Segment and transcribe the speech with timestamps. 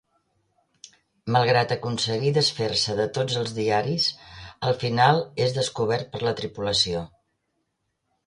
[1.35, 4.07] Malgrat aconseguir desfer-se de tots els diaris
[4.69, 7.05] al final és descobert per la tripulació.